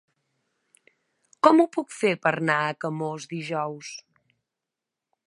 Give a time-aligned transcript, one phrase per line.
[1.47, 3.93] Com ho puc fer per anar a Camós dijous?